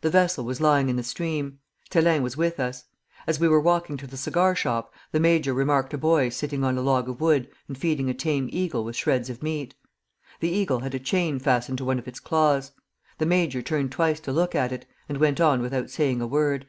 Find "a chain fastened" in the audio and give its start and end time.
10.94-11.76